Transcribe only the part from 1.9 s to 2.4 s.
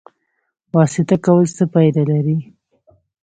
لري؟